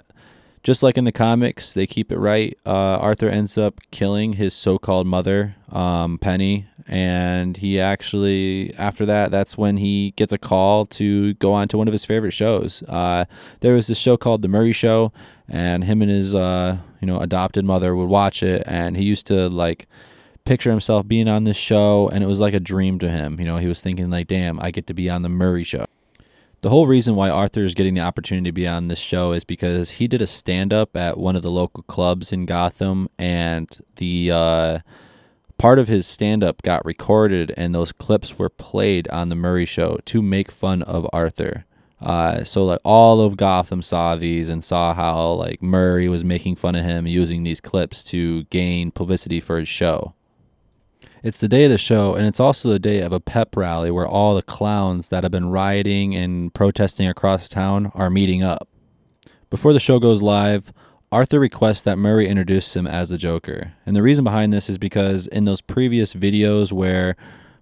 just 0.66 0.82
like 0.82 0.98
in 0.98 1.04
the 1.04 1.12
comics, 1.12 1.76
they 1.76 1.86
keep 1.86 2.12
it 2.12 2.18
right. 2.18 2.58
Uh, 2.66 2.98
Arthur 2.98 3.30
ends 3.30 3.56
up 3.56 3.80
killing 3.92 4.34
his 4.34 4.52
so-called 4.56 5.06
mother, 5.06 5.56
um, 5.72 6.18
Penny, 6.18 6.66
and 6.88 7.56
he 7.58 7.80
actually 7.80 8.74
after 8.76 9.06
that, 9.06 9.30
that's 9.30 9.60
when 9.60 9.78
he 9.78 10.12
gets 10.16 10.34
a 10.34 10.40
call 10.40 10.88
to 10.88 11.36
go 11.36 11.54
on 11.54 11.68
to 11.68 11.78
one 11.78 11.88
of 11.88 11.92
his 11.92 12.04
favorite 12.04 12.32
shows. 12.32 12.82
Uh, 12.88 13.26
there 13.60 13.76
was 13.76 13.86
this 13.86 14.00
show 14.00 14.18
called 14.18 14.42
The 14.42 14.48
Murray 14.48 14.72
Show, 14.72 15.14
and 15.48 15.84
him 15.84 16.02
and 16.02 16.10
his 16.10 16.34
uh, 16.34 16.80
you 17.00 17.06
know 17.06 17.20
adopted 17.20 17.64
mother 17.64 17.96
would 17.96 18.10
watch 18.10 18.42
it, 18.42 18.64
and 18.66 18.98
he 18.98 19.04
used 19.04 19.28
to 19.28 19.48
like 19.48 19.88
picture 20.46 20.70
himself 20.70 21.08
being 21.08 21.28
on 21.28 21.44
this 21.44 21.58
show, 21.58 22.10
and 22.10 22.24
it 22.24 22.28
was 22.28 22.40
like 22.40 22.54
a 22.54 22.60
dream 22.60 23.00
to 23.00 23.10
him. 23.10 23.40
You 23.40 23.46
know, 23.46 23.58
he 23.58 23.68
was 23.68 23.82
thinking 23.82 24.10
like, 24.10 24.28
"Damn, 24.28 24.60
I 24.60 24.72
get 24.72 24.88
to 24.88 24.94
be 24.94 25.10
on 25.10 25.22
the 25.22 25.30
Murray 25.30 25.64
Show." 25.64 25.86
The 26.62 26.70
whole 26.70 26.88
reason 26.88 27.16
why 27.16 27.30
Arthur 27.30 27.64
is 27.64 27.76
getting 27.76 27.94
the 27.94 28.02
opportunity 28.02 28.50
to 28.50 28.54
be 28.54 28.68
on 28.68 28.88
this 28.88 29.00
show 29.00 29.34
is 29.34 29.44
because 29.44 29.92
he 29.92 30.08
did 30.08 30.22
a 30.22 30.28
stand 30.28 30.74
up 30.74 30.96
at 30.96 31.18
one 31.18 31.36
of 31.36 31.44
the 31.44 31.52
local 31.52 31.84
clubs 31.84 32.32
in 32.32 32.46
Gotham, 32.46 33.08
and 33.20 33.70
the 33.98 34.32
uh, 34.32 34.80
part 35.58 35.78
of 35.80 35.88
his 35.88 36.08
stand 36.08 36.44
up 36.44 36.62
got 36.64 36.86
recorded, 36.86 37.54
and 37.56 37.76
those 37.76 37.92
clips 37.92 38.40
were 38.40 38.50
played 38.50 39.08
on 39.10 39.30
the 39.30 39.36
Murray 39.36 39.66
Show 39.66 40.00
to 40.06 40.22
make 40.22 40.50
fun 40.50 40.82
of 40.84 41.08
Arthur. 41.14 41.66
Uh, 42.02 42.44
so 42.44 42.66
like 42.66 42.82
all 42.84 43.22
of 43.22 43.38
Gotham 43.38 43.82
saw 43.82 44.16
these 44.16 44.50
and 44.50 44.64
saw 44.64 44.94
how 44.94 45.32
like 45.34 45.62
Murray 45.62 46.10
was 46.10 46.26
making 46.26 46.56
fun 46.56 46.76
of 46.76 46.84
him 46.84 47.08
using 47.08 47.44
these 47.44 47.62
clips 47.62 48.04
to 48.06 48.44
gain 48.46 48.92
publicity 48.92 49.40
for 49.40 49.60
his 49.60 49.68
show. 49.68 50.14
It's 51.26 51.40
the 51.40 51.48
day 51.48 51.64
of 51.64 51.72
the 51.72 51.80
show, 51.80 52.14
and 52.14 52.28
it's 52.28 52.40
also 52.40 52.70
the 52.70 52.78
day 52.78 53.00
of 53.00 53.12
a 53.12 53.20
pep 53.20 53.58
rally 53.58 53.90
where 53.90 54.08
all 54.08 54.36
the 54.36 54.44
clowns 54.44 55.10
that 55.10 55.24
have 55.24 55.32
been 55.32 55.50
rioting 55.50 56.16
and 56.16 56.54
protesting 56.54 57.08
across 57.08 57.50
town 57.50 57.92
are 57.96 58.12
meeting 58.12 58.44
up. 58.44 58.70
Before 59.50 59.74
the 59.74 59.80
show 59.80 59.98
goes 59.98 60.22
live, 60.22 60.72
Arthur 61.12 61.40
requests 61.40 61.82
that 61.82 61.98
Murray 61.98 62.28
introduce 62.28 62.76
him 62.76 62.86
as 62.86 63.10
the 63.10 63.18
Joker. 63.18 63.74
And 63.88 63.96
the 63.96 64.04
reason 64.04 64.24
behind 64.24 64.54
this 64.54 64.70
is 64.70 64.78
because 64.78 65.26
in 65.26 65.46
those 65.46 65.62
previous 65.62 66.14
videos 66.14 66.72
where 66.72 67.16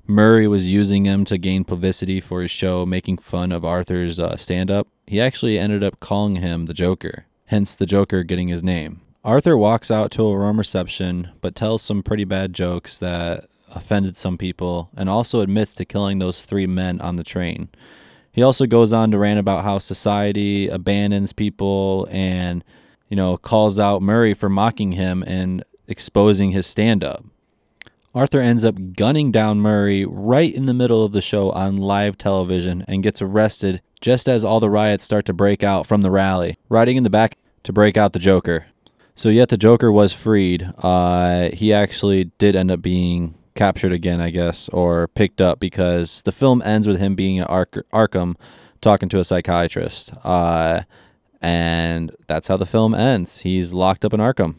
Murray 0.05 0.45
was 0.45 0.69
using 0.69 1.05
him 1.05 1.23
to 1.23 1.37
gain 1.37 1.63
publicity 1.63 2.19
for 2.19 2.41
his 2.41 2.51
show, 2.51 2.85
making 2.85 3.19
fun 3.19 3.53
of 3.53 3.63
Arthur's 3.63 4.19
uh, 4.19 4.35
stand 4.35 4.71
up, 4.71 4.89
he 5.07 5.21
actually 5.21 5.57
ended 5.57 5.85
up 5.85 6.01
calling 6.01 6.35
him 6.35 6.65
the 6.65 6.73
Joker, 6.73 7.27
hence 7.45 7.75
the 7.75 7.85
Joker 7.85 8.23
getting 8.23 8.49
his 8.49 8.61
name. 8.61 8.99
Arthur 9.23 9.55
walks 9.55 9.89
out 9.89 10.11
to 10.11 10.25
a 10.25 10.37
room 10.37 10.57
reception, 10.57 11.29
but 11.39 11.55
tells 11.55 11.81
some 11.81 12.03
pretty 12.03 12.25
bad 12.25 12.51
jokes 12.51 12.97
that 12.97 13.47
offended 13.73 14.15
some 14.15 14.37
people, 14.37 14.89
and 14.95 15.09
also 15.09 15.41
admits 15.41 15.75
to 15.75 15.85
killing 15.85 16.19
those 16.19 16.45
three 16.45 16.67
men 16.67 17.01
on 17.01 17.15
the 17.15 17.23
train. 17.23 17.69
He 18.31 18.41
also 18.41 18.65
goes 18.65 18.93
on 18.93 19.11
to 19.11 19.17
rant 19.19 19.39
about 19.39 19.63
how 19.63 19.77
society 19.77 20.67
abandons 20.67 21.33
people 21.33 22.07
and, 22.09 22.63
you 23.07 23.15
know, 23.15 23.37
calls 23.37 23.79
out 23.79 24.01
Murray 24.01 24.33
for 24.33 24.49
mocking 24.49 24.93
him 24.93 25.23
and 25.27 25.63
exposing 25.87 26.51
his 26.51 26.65
stand 26.65 27.03
up. 27.03 27.23
Arthur 28.15 28.41
ends 28.41 28.63
up 28.63 28.93
gunning 28.95 29.31
down 29.31 29.59
Murray 29.59 30.05
right 30.05 30.53
in 30.53 30.65
the 30.65 30.73
middle 30.73 31.03
of 31.03 31.13
the 31.13 31.21
show 31.21 31.51
on 31.51 31.77
live 31.77 32.17
television 32.17 32.83
and 32.87 33.03
gets 33.03 33.21
arrested 33.21 33.81
just 34.01 34.27
as 34.27 34.43
all 34.43 34.59
the 34.59 34.69
riots 34.69 35.03
start 35.03 35.25
to 35.25 35.33
break 35.33 35.63
out 35.63 35.85
from 35.85 36.01
the 36.01 36.11
rally, 36.11 36.57
riding 36.69 36.97
in 36.97 37.03
the 37.03 37.09
back 37.09 37.37
to 37.63 37.73
break 37.73 37.97
out 37.97 38.13
the 38.13 38.19
Joker. 38.19 38.65
So, 39.15 39.29
yet 39.29 39.49
the 39.49 39.57
Joker 39.57 39.91
was 39.91 40.11
freed. 40.11 40.67
Uh, 40.79 41.49
he 41.53 41.71
actually 41.71 42.25
did 42.39 42.55
end 42.55 42.71
up 42.71 42.81
being 42.81 43.35
captured 43.55 43.93
again, 43.93 44.21
I 44.21 44.29
guess, 44.29 44.69
or 44.69 45.07
picked 45.09 45.41
up 45.41 45.59
because 45.59 46.21
the 46.23 46.31
film 46.31 46.61
ends 46.61 46.87
with 46.87 46.99
him 46.99 47.15
being 47.15 47.39
at 47.39 47.49
Ark- 47.49 47.85
Arkham 47.93 48.35
talking 48.81 49.09
to 49.09 49.19
a 49.19 49.23
psychiatrist. 49.23 50.11
Uh, 50.23 50.81
and 51.41 52.15
that's 52.27 52.47
how 52.47 52.57
the 52.57 52.65
film 52.65 52.95
ends. 52.95 53.39
He's 53.39 53.73
locked 53.73 54.05
up 54.05 54.13
in 54.13 54.19
Arkham. 54.19 54.55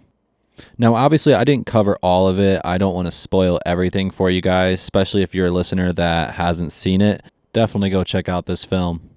Now, 0.79 0.95
obviously, 0.95 1.35
I 1.35 1.45
didn't 1.45 1.67
cover 1.67 1.97
all 2.03 2.29
of 2.29 2.39
it. 2.39 2.61
I 2.65 2.79
don't 2.79 2.95
want 2.95 3.07
to 3.07 3.13
spoil 3.13 3.59
everything 3.67 4.11
for 4.11 4.31
you 4.31 4.41
guys, 4.41 4.81
especially 4.81 5.23
if 5.23 5.35
you're 5.35 5.49
a 5.49 5.51
listener 5.51 5.93
that 5.93 6.35
hasn't 6.35 6.73
seen 6.73 7.01
it. 7.01 7.23
Definitely 7.53 7.91
go 7.91 8.05
check 8.05 8.29
out 8.29 8.47
this 8.47 8.65
film. 8.65 9.11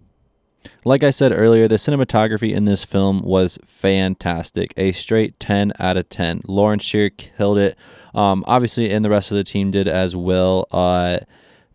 Like 0.86 1.04
I 1.04 1.10
said 1.10 1.32
earlier, 1.32 1.68
the 1.68 1.76
cinematography 1.76 2.54
in 2.54 2.66
this 2.66 2.84
film 2.84 3.22
was 3.22 3.58
fantastic. 3.64 4.74
A 4.78 4.92
straight 4.92 5.40
10 5.40 5.74
out 5.80 5.98
of 5.98 6.10
10. 6.10 6.42
Lawrence 6.48 6.84
Sher 6.84 7.10
killed 7.10 7.58
it. 7.58 7.78
Um, 8.14 8.44
obviously, 8.48 8.92
and 8.92 9.04
the 9.04 9.10
rest 9.10 9.32
of 9.32 9.38
the 9.38 9.44
team 9.44 9.72
did 9.72 9.88
as 9.88 10.16
well. 10.16 10.68
Uh, 10.72 11.20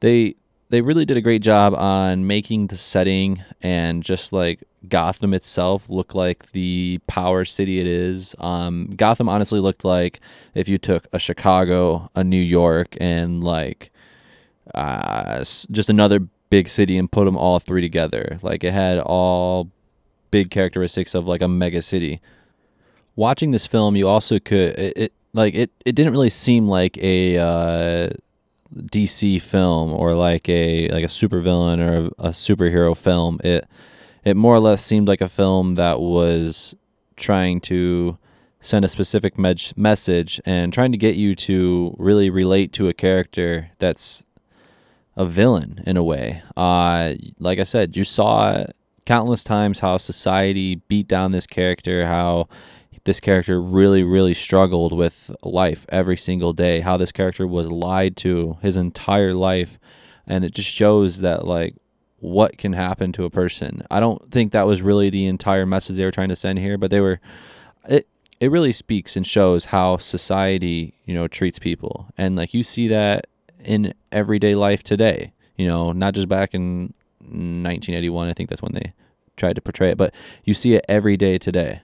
they 0.01 0.35
they 0.71 0.81
really 0.81 1.05
did 1.05 1.19
a 1.19 1.21
great 1.21 1.43
job 1.43 1.75
on 1.75 2.27
making 2.27 2.69
the 2.69 2.79
setting 2.79 3.45
and 3.61 4.03
just 4.03 4.33
like 4.33 4.65
Gotham 4.89 5.35
itself 5.35 5.91
look 5.91 6.15
like 6.15 6.51
the 6.53 6.99
power 7.07 7.45
city 7.45 7.79
it 7.79 7.87
is. 7.87 8.35
Um, 8.39 8.91
Gotham 8.97 9.29
honestly 9.29 9.61
looked 9.61 9.85
like 9.85 10.21
if 10.55 10.71
you 10.71 10.79
took 10.79 11.07
a 11.13 11.19
Chicago, 11.19 12.11
a 12.15 12.25
New 12.25 12.41
York, 12.41 12.97
and 13.01 13.45
like 13.45 13.93
uh, 14.75 15.39
just 15.41 15.91
another 15.91 16.21
big 16.53 16.69
city 16.69 16.99
and 16.99 17.11
put 17.11 17.25
them 17.25 17.39
all 17.39 17.59
three 17.59 17.81
together. 17.81 18.39
Like 18.43 18.63
it 18.63 18.75
had 18.75 18.99
all 18.99 19.71
big 20.31 20.51
characteristics 20.51 21.15
of 21.15 21.27
like 21.27 21.41
a 21.41 21.49
mega 21.49 21.81
city. 21.81 22.21
Watching 23.17 23.53
this 23.53 23.67
film, 23.67 23.97
you 23.97 24.07
also 24.07 24.39
could 24.39 24.79
it, 24.79 24.93
it 24.99 25.13
like 25.33 25.55
it 25.55 25.71
it 25.87 25.95
didn't 25.95 26.13
really 26.13 26.29
seem 26.29 26.69
like 26.69 26.99
a 26.99 27.39
uh, 27.39 28.11
DC 28.75 29.41
film 29.41 29.95
or 29.95 30.13
like 30.13 30.47
a 30.51 30.89
like 30.89 31.05
a 31.05 31.15
supervillain 31.21 31.79
or 31.81 32.13
a, 32.19 32.29
a 32.29 32.31
superhero 32.33 32.95
film. 32.95 33.41
It 33.43 33.67
it 34.23 34.37
more 34.37 34.55
or 34.55 34.61
less 34.61 34.85
seemed 34.85 35.09
like 35.09 35.23
a 35.23 35.31
film 35.31 35.77
that 35.77 36.01
was 36.01 36.75
trying 37.17 37.63
to 37.63 38.19
send 38.61 38.85
a 38.85 38.89
specific 38.89 39.39
me- 39.39 39.73
message 39.75 40.39
and 40.45 40.71
trying 40.71 40.93
to 40.93 40.99
get 40.99 41.17
you 41.17 41.35
to 41.35 41.97
really 41.99 42.29
relate 42.29 42.75
to 42.75 42.91
a 42.91 42.93
character 42.93 43.71
that's 43.79 44.23
a 45.17 45.25
villain 45.25 45.83
in 45.87 45.97
a 45.97 46.03
way. 46.03 46.43
Uh, 46.57 47.15
like 47.39 47.59
I 47.59 47.65
said, 47.65 47.97
you 47.97 48.05
saw 48.05 48.65
countless 49.05 49.45
times 49.45 49.81
how 49.81 49.97
society 49.97 50.77
beat 50.77 51.09
down 51.09 51.33
this 51.33 51.47
character, 51.47 52.07
how 52.07 52.49
this 53.05 53.21
character 53.21 53.61
really, 53.61 54.05
really 54.05 54.35
struggled 54.35 54.93
with 54.93 55.31
life 55.43 55.85
every 55.89 56.17
single 56.17 56.53
day, 56.53 56.81
how 56.81 56.97
this 56.97 57.13
character 57.13 57.47
was 57.47 57.71
lied 57.71 58.17
to 58.19 58.59
his 58.63 58.77
entire 58.77 59.35
life. 59.35 59.79
And 60.27 60.45
it 60.45 60.55
just 60.55 60.71
shows 60.71 61.19
that, 61.19 61.45
like, 61.45 61.75
what 62.21 62.57
can 62.57 62.75
happen 62.75 63.11
to 63.13 63.25
a 63.25 63.31
person. 63.31 63.83
I 63.91 63.99
don't 63.99 64.31
think 64.31 64.53
that 64.53 64.69
was 64.69 64.83
really 64.83 65.11
the 65.11 65.27
entire 65.27 65.67
message 65.67 65.97
they 65.97 66.05
were 66.05 66.13
trying 66.13 66.29
to 66.29 66.37
send 66.37 66.61
here, 66.61 66.79
but 66.79 66.93
they 66.93 67.01
were, 67.01 67.21
it, 67.89 68.07
it 68.39 68.53
really 68.53 68.73
speaks 68.73 69.17
and 69.17 69.27
shows 69.27 69.67
how 69.67 69.97
society, 69.97 70.95
you 71.05 71.13
know, 71.13 71.27
treats 71.27 71.59
people. 71.59 72.07
And, 72.17 72.37
like, 72.37 72.55
you 72.55 72.63
see 72.63 72.87
that 72.87 73.27
in 73.65 73.95
everyday 74.11 74.55
life 74.55 74.83
today, 74.83 75.33
you 75.57 75.67
know, 75.67 75.93
not 75.93 76.15
just 76.15 76.29
back 76.29 76.55
in 76.55 76.93
1981. 77.21 78.29
I 78.29 78.33
think 78.33 78.49
that's 78.49 78.63
when 78.63 78.73
they 78.73 78.93
tried 79.37 79.57
to 79.57 79.63
portray 79.63 79.91
it, 79.91 79.97
but 79.97 80.15
you 80.45 80.55
see 80.55 80.75
it 80.75 80.85
every 80.89 81.17
day 81.17 81.39
today. 81.39 81.83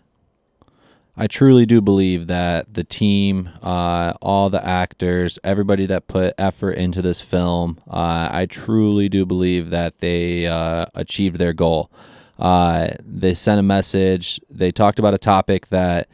I 1.21 1.27
truly 1.27 1.67
do 1.67 1.81
believe 1.81 2.29
that 2.29 2.75
the 2.75 2.85
team, 2.85 3.51
uh, 3.61 4.13
all 4.23 4.51
the 4.51 4.65
actors, 4.65 5.37
everybody 5.43 5.85
that 5.87 6.07
put 6.07 6.33
effort 6.39 6.73
into 6.73 7.03
this 7.03 7.21
film, 7.21 7.81
uh, 7.91 8.29
I 8.31 8.47
truly 8.47 9.09
do 9.09 9.27
believe 9.27 9.71
that 9.71 9.99
they 9.99 10.47
uh, 10.47 10.87
achieved 10.95 11.39
their 11.39 11.53
goal. 11.53 11.91
Uh, 12.39 12.91
they 13.01 13.35
sent 13.35 13.59
a 13.59 13.65
message. 13.65 14.41
They 14.49 14.71
talked 14.71 15.01
about 15.01 15.13
a 15.13 15.19
topic 15.19 15.71
that, 15.71 16.09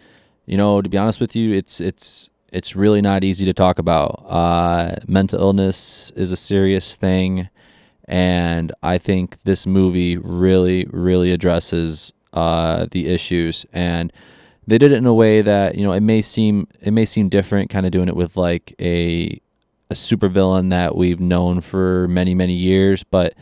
you 0.47 0.57
know, 0.57 0.81
to 0.81 0.89
be 0.89 0.97
honest 0.97 1.21
with 1.21 1.37
you, 1.37 1.53
it's 1.53 1.83
it's 1.83 2.31
it's 2.55 2.77
really 2.77 3.03
not 3.03 3.25
easy 3.25 3.45
to 3.45 3.53
talk 3.53 3.79
about. 3.79 4.25
Uh, 4.29 4.95
mental 5.07 5.41
illness 5.41 6.13
is 6.17 6.33
a 6.33 6.37
serious 6.37 6.97
thing, 6.97 7.49
and 8.07 8.73
I 8.83 8.99
think 8.99 9.43
this 9.43 9.67
movie 9.67 10.17
really, 10.17 10.87
really 10.91 11.33
addresses 11.33 12.13
uh, 12.33 12.87
the 12.91 13.07
issues 13.07 13.65
and 13.73 14.13
they 14.67 14.79
did 14.79 14.93
it 14.93 14.97
in 14.97 15.07
a 15.07 15.15
way 15.15 15.43
that 15.43 15.77
you 15.77 15.85
know 15.85 15.93
it 15.93 16.01
may 16.01 16.21
seem 16.21 16.67
it 16.81 16.91
may 16.91 17.05
seem 17.05 17.29
different 17.29 17.71
kind 17.71 17.87
of 17.87 17.93
doing 17.93 18.09
it 18.09 18.17
with 18.17 18.37
like 18.37 18.75
a 18.81 19.41
a 19.91 19.95
supervillain 19.95 20.71
that 20.71 20.97
we've 20.97 21.21
known 21.21 21.61
for 21.61 22.09
many 22.09 22.35
many 22.35 22.55
years 22.55 23.05
but 23.05 23.35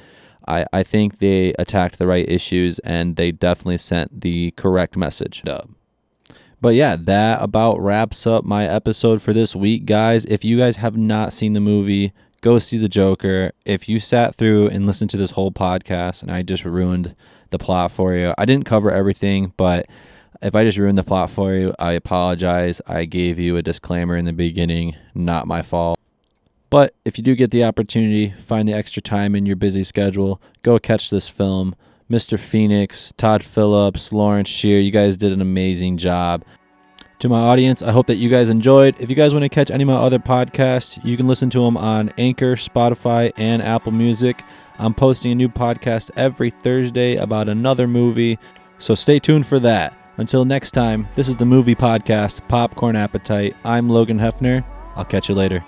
I, 0.47 0.67
I 0.73 0.83
think 0.83 1.19
they 1.19 1.55
attacked 1.59 1.99
the 1.99 2.07
right 2.07 2.29
issues 2.29 2.79
and 2.81 3.17
they 3.17 3.33
definitely 3.33 3.79
sent 3.79 4.23
the 4.23 4.51
correct 4.53 4.97
message 4.97 5.43
up. 5.47 5.71
But 6.63 6.77
yeah, 6.77 6.95
that 6.95 7.43
about 7.43 7.81
wraps 7.81 8.25
up 8.25 8.45
my 8.45 8.69
episode 8.69 9.21
for 9.21 9.33
this 9.33 9.57
week, 9.57 9.85
guys. 9.85 10.25
If 10.27 10.45
you 10.45 10.57
guys 10.57 10.77
have 10.77 10.97
not 10.97 11.33
seen 11.33 11.55
the 11.55 11.61
movie, 11.61 12.13
go 12.41 12.61
see 12.61 12.79
the 12.79 12.89
Joker. 12.89 13.51
If 13.65 13.89
you 13.89 13.99
sat 13.99 14.37
through 14.37 14.69
and 14.69 14.87
listened 14.87 15.11
to 15.11 15.17
this 15.17 15.33
whole 15.33 15.51
podcast 15.51 16.23
and 16.23 16.31
I 16.31 16.43
just 16.43 16.65
ruined 16.65 17.17
the 17.51 17.59
plot 17.59 17.91
for 17.91 18.15
you. 18.15 18.33
I 18.39 18.45
didn't 18.45 18.65
cover 18.65 18.93
everything, 18.93 19.53
but 19.57 19.87
if 20.41 20.55
I 20.55 20.63
just 20.63 20.79
ruined 20.79 20.99
the 20.99 21.03
plot 21.03 21.31
for 21.31 21.53
you, 21.53 21.75
I 21.81 21.93
apologize. 21.93 22.81
I 22.87 23.07
gave 23.07 23.41
you 23.41 23.57
a 23.57 23.63
disclaimer 23.63 24.17
in 24.17 24.25
the 24.25 24.33
beginning, 24.33 24.95
not 25.17 25.49
my 25.49 25.63
fault. 25.63 25.99
But 26.71 26.95
if 27.05 27.19
you 27.19 27.25
do 27.25 27.35
get 27.35 27.51
the 27.51 27.65
opportunity, 27.65 28.35
find 28.39 28.69
the 28.69 28.73
extra 28.73 29.03
time 29.03 29.35
in 29.35 29.47
your 29.47 29.57
busy 29.57 29.83
schedule, 29.83 30.41
go 30.63 30.79
catch 30.79 31.11
this 31.11 31.27
film. 31.29 31.75
Mr. 32.13 32.39
Phoenix, 32.39 33.11
Todd 33.17 33.43
Phillips, 33.43 34.13
Lawrence 34.13 34.51
Sher, 34.51 34.79
you 34.79 34.91
guys 34.91 35.17
did 35.17 35.33
an 35.33 35.41
amazing 35.41 35.97
job. 35.97 36.45
To 37.21 37.29
my 37.31 37.41
audience, 37.41 37.83
I 37.83 37.91
hope 37.91 38.07
that 38.09 38.17
you 38.17 38.29
guys 38.29 38.51
enjoyed. 38.51 39.01
If 39.01 39.09
you 39.09 39.17
guys 39.17 39.33
want 39.33 39.45
to 39.45 39.49
catch 39.49 39.71
any 39.71 39.85
of 39.85 39.89
my 39.89 39.95
other 39.95 40.19
podcasts, 40.19 41.03
you 41.03 41.17
can 41.17 41.27
listen 41.27 41.49
to 41.51 41.65
them 41.65 41.79
on 41.79 42.13
Anchor, 42.19 42.55
Spotify, 42.55 43.33
and 43.39 43.63
Apple 43.63 43.93
Music. 43.93 44.43
I'm 44.79 44.93
posting 44.93 45.33
a 45.33 45.35
new 45.35 45.49
podcast 45.49 46.11
every 46.15 46.51
Thursday 46.51 47.17
about 47.17 47.49
another 47.49 47.89
movie, 47.89 48.39
so 48.77 48.95
stay 48.95 49.19
tuned 49.19 49.47
for 49.47 49.59
that. 49.61 49.97
Until 50.19 50.45
next 50.45 50.73
time, 50.73 51.09
this 51.15 51.29
is 51.29 51.37
the 51.37 51.47
movie 51.47 51.75
podcast, 51.75 52.47
Popcorn 52.47 52.95
Appetite. 52.95 53.57
I'm 53.65 53.89
Logan 53.89 54.19
Hefner. 54.19 54.63
I'll 54.97 55.07
catch 55.07 55.31
you 55.31 55.35
later. 55.35 55.65